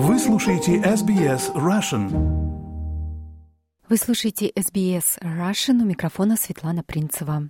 [0.00, 2.08] Вы слушаете SBS Russian.
[3.88, 7.48] Вы слушаете SBS Russian у микрофона Светлана Принцева.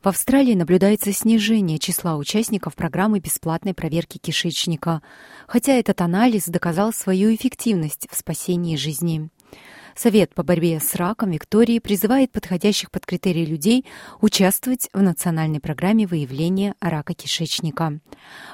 [0.00, 5.02] В Австралии наблюдается снижение числа участников программы бесплатной проверки кишечника,
[5.48, 9.28] хотя этот анализ доказал свою эффективность в спасении жизни.
[9.96, 13.86] Совет по борьбе с раком Виктории призывает подходящих под критерии людей
[14.20, 18.00] участвовать в национальной программе выявления рака кишечника.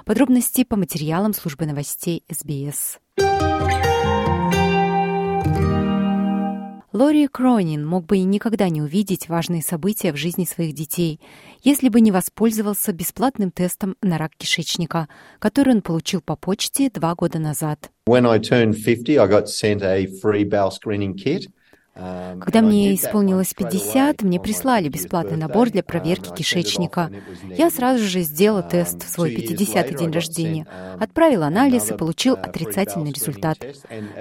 [0.04, 2.98] Подробности по материалам службы новостей СБС.
[6.92, 11.20] Лори Кронин мог бы и никогда не увидеть важные события в жизни своих детей,
[11.62, 15.08] если бы не воспользовался бесплатным тестом на рак кишечника,
[15.38, 17.90] который он получил по почте два года назад.
[18.08, 20.72] When I turned 50, I got sent a free bowel.
[21.94, 27.10] Когда мне исполнилось 50, мне прислали бесплатный набор для проверки кишечника.
[27.56, 30.66] Я сразу же сделал тест в свой 50-й день рождения,
[30.98, 33.58] отправил анализ и получил отрицательный результат.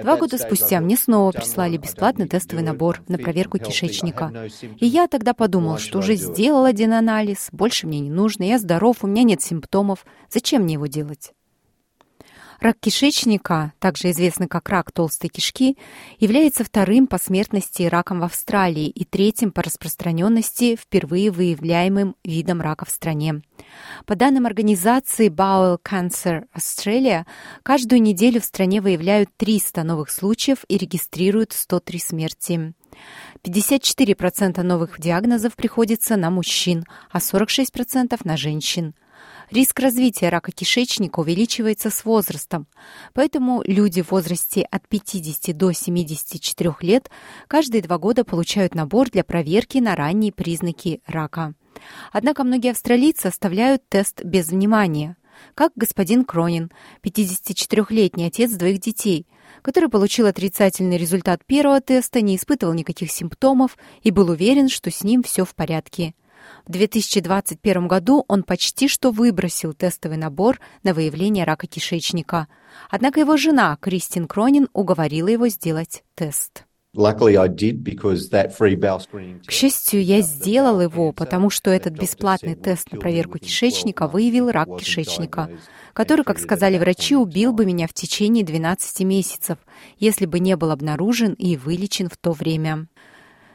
[0.02, 4.32] Два года спустя мне снова прислали бесплатный тестовый набор на проверку кишечника.
[4.78, 8.98] И я тогда подумал, что уже сделал один анализ, больше мне не нужно, я здоров,
[9.02, 11.32] у меня нет симптомов, зачем мне его делать?
[12.60, 15.78] Рак кишечника, также известный как рак толстой кишки,
[16.18, 22.84] является вторым по смертности раком в Австралии и третьим по распространенности впервые выявляемым видом рака
[22.84, 23.40] в стране.
[24.04, 27.24] По данным организации Bowel Cancer Australia,
[27.62, 32.74] каждую неделю в стране выявляют 300 новых случаев и регистрируют 103 смерти.
[33.42, 38.94] 54% новых диагнозов приходится на мужчин, а 46% на женщин.
[39.50, 42.68] Риск развития рака кишечника увеличивается с возрастом,
[43.14, 47.10] поэтому люди в возрасте от 50 до 74 лет
[47.48, 51.54] каждые два года получают набор для проверки на ранние признаки рака.
[52.12, 55.16] Однако многие австралийцы оставляют тест без внимания,
[55.56, 56.70] как господин Кронин,
[57.02, 59.26] 54-летний отец двоих детей,
[59.62, 65.02] который получил отрицательный результат первого теста, не испытывал никаких симптомов и был уверен, что с
[65.02, 66.14] ним все в порядке.
[66.66, 72.48] В 2021 году он почти что выбросил тестовый набор на выявление рака кишечника.
[72.90, 76.64] Однако его жена Кристин Кронин уговорила его сделать тест.
[79.46, 84.68] К счастью, я сделал его, потому что этот бесплатный тест на проверку кишечника выявил рак
[84.76, 85.50] кишечника,
[85.92, 89.58] который, как сказали врачи, убил бы меня в течение 12 месяцев,
[89.98, 92.88] если бы не был обнаружен и вылечен в то время.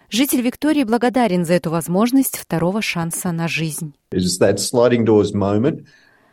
[0.09, 3.93] Житель Виктории благодарен за эту возможность второго шанса на жизнь.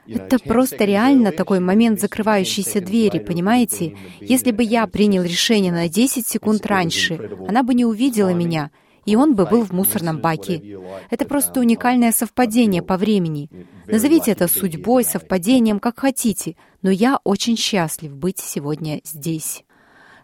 [0.07, 3.97] Это просто реально такой момент закрывающейся двери, понимаете?
[4.21, 8.71] Если бы я принял решение на 10 секунд раньше, она бы не увидела меня,
[9.05, 10.79] и он бы был в мусорном баке.
[11.11, 13.49] Это просто уникальное совпадение по времени.
[13.87, 19.65] Назовите это судьбой, совпадением, как хотите, но я очень счастлив быть сегодня здесь.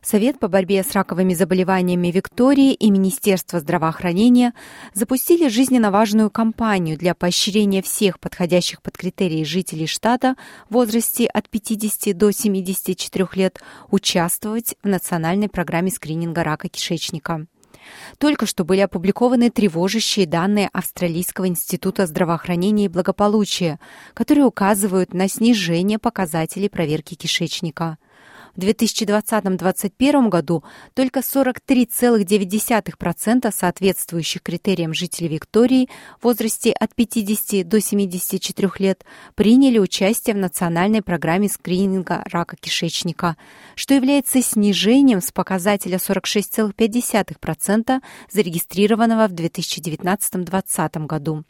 [0.03, 4.55] Совет по борьбе с раковыми заболеваниями Виктории и Министерство здравоохранения
[4.95, 10.37] запустили жизненно важную кампанию для поощрения всех подходящих под критерии жителей штата
[10.69, 13.61] в возрасте от 50 до 74 лет
[13.91, 17.47] участвовать в национальной программе скрининга рака кишечника.
[18.19, 23.79] Только что были опубликованы тревожащие данные Австралийского института здравоохранения и благополучия,
[24.15, 27.99] которые указывают на снижение показателей проверки кишечника.
[28.59, 30.63] В 2020-2021 году
[30.95, 35.89] только 43,9% соответствующих критериям жителей Виктории
[36.21, 39.05] в возрасте от 50 до 74 лет
[39.37, 43.37] приняли участие в национальной программе скрининга рака кишечника,
[43.77, 51.45] что является снижением с показателя 46,5% зарегистрированного в 2019-2020 году.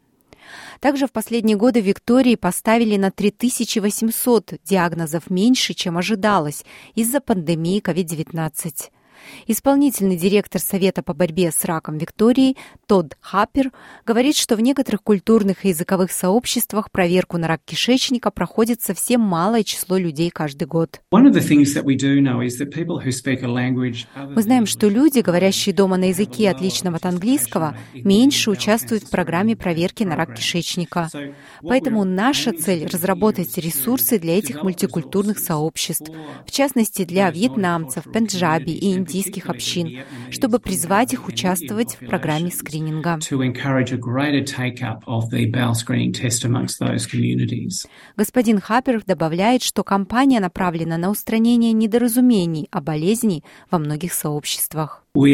[0.80, 6.64] Также в последние годы Виктории поставили на 3800 диагнозов меньше, чем ожидалось
[6.94, 8.90] из-за пандемии COVID-19.
[9.46, 12.56] Исполнительный директор Совета по борьбе с раком Виктории
[12.86, 13.72] Тодд Хаппер
[14.06, 19.64] говорит, что в некоторых культурных и языковых сообществах проверку на рак кишечника проходит совсем малое
[19.64, 21.00] число людей каждый год.
[24.34, 29.56] Мы знаем, что люди, говорящие дома на языке, отличном от английского, меньше участвуют в программе
[29.56, 31.08] проверки на рак кишечника.
[31.62, 36.10] Поэтому наша цель— разработать ресурсы для этих мультикультурных сообществ,
[36.46, 42.50] в частности для вьетнамцев, пенджаби и индийцев, индийских общин, чтобы призвать их участвовать в программе
[42.50, 43.18] скрининга.
[48.16, 55.04] Господин Хаппер добавляет, что кампания направлена на устранение недоразумений о болезни во многих сообществах.
[55.16, 55.30] Uh,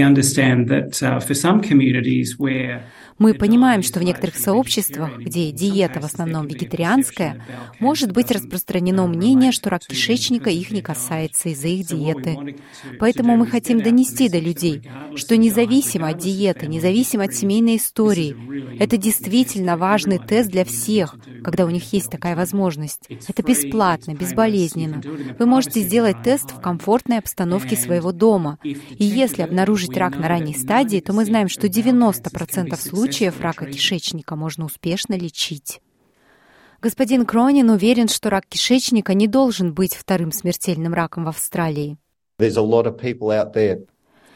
[3.18, 7.44] Мы понимаем, что в некоторых сообществах, где диета в основном вегетарианская,
[7.80, 12.56] может быть распространено мнение, что рак кишечника их не касается из-за их диеты.
[12.98, 18.36] Поэтому мы хотим донести до людей, что независимо от диеты, независимо от семейной истории,
[18.78, 23.08] это действительно важный тест для всех, когда у них есть такая возможность.
[23.28, 25.02] Это бесплатно, безболезненно.
[25.38, 28.58] Вы можете сделать тест в комфортной обстановке своего дома.
[28.62, 34.36] И если обнаружить рак на ранней стадии, то мы знаем, что 90% случаев рака кишечника
[34.36, 35.80] можно успешно лечить.
[36.80, 41.96] Господин Кронин уверен, что рак кишечника не должен быть вторым смертельным раком в Австралии.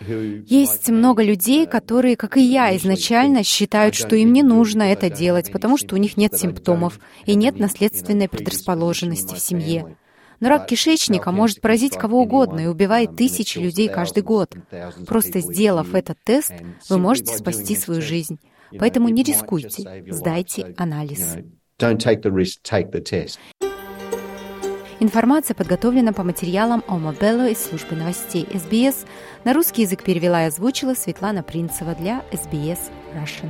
[0.00, 5.50] Есть много людей, которые, как и я, изначально считают, что им не нужно это делать,
[5.52, 9.96] потому что у них нет симптомов и нет наследственной предрасположенности в семье.
[10.40, 14.54] Но рак кишечника может поразить кого угодно и убивает тысячи людей каждый год.
[15.06, 16.52] Просто сделав этот тест,
[16.88, 18.38] вы можете спасти свою жизнь.
[18.78, 21.38] Поэтому не рискуйте, сдайте анализ.
[25.00, 29.06] Информация подготовлена по материалам Ома Белло из службы новостей СБС.
[29.44, 33.48] На русский язык перевела и озвучила Светлана Принцева для СБС Russian.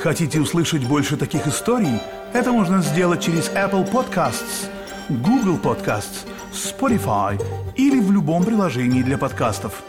[0.00, 2.00] Хотите услышать больше таких историй?
[2.32, 4.68] Это можно сделать через Apple Podcasts,
[5.08, 7.42] Google Podcasts, Spotify
[7.74, 9.82] или в любом приложении для подкастов.